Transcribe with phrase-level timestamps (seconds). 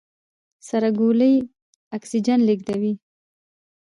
[0.67, 1.35] سره ګولۍ
[1.97, 2.93] اکسیجن لېږدوي.